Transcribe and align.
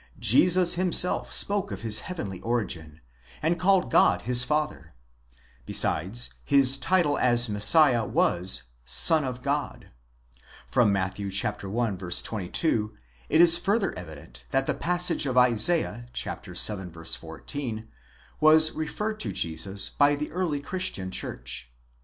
Jesus 0.17 0.73
himself 0.73 1.31
spoke 1.31 1.69
of 1.71 1.83
his 1.83 1.99
heavenly 1.99 2.39
origin, 2.41 3.01
and 3.43 3.59
called 3.59 3.91
God 3.91 4.23
his 4.23 4.43
father; 4.43 4.95
besides, 5.67 6.31
his 6.43 6.79
title 6.79 7.19
as 7.19 7.47
Messiah 7.47 8.03
was—Son 8.03 9.23
of 9.23 9.43
God. 9.43 9.89
From 10.71 10.91
Matthew 10.91 11.27
i. 11.29 11.51
22, 12.09 12.93
it 13.29 13.41
is 13.41 13.57
further 13.59 13.95
evident 13.95 14.45
that 14.49 14.65
the 14.65 14.73
passage 14.73 15.27
of 15.27 15.37
Isaiah, 15.37 16.07
vii. 16.17 17.03
14, 17.11 17.87
was 18.39 18.71
referred 18.71 19.19
to 19.19 19.31
Jesus 19.31 19.89
by 19.89 20.15
the 20.15 20.31
early 20.31 20.61
Christian 20.61 21.11
Church. 21.11 21.69